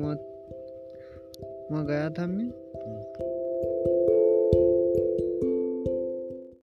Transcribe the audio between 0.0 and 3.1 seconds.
वहाँ वहाँ गया था मैं। हम्म।